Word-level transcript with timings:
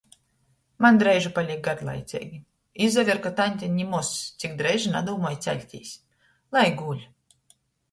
Maņ 0.85 0.95
dreiži 1.01 1.31
palīk 1.35 1.59
garlaiceigi. 1.67 2.39
Izaver, 2.87 3.21
ka 3.27 3.33
taņte 3.41 3.71
nimoz 3.75 4.11
cik 4.43 4.57
dreiži 4.65 4.97
nadūmoj 4.97 5.39
ceļtīs! 5.47 5.95
Lai 6.59 6.67
guļ! 6.83 7.09